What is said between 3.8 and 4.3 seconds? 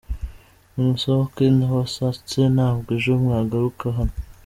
hano.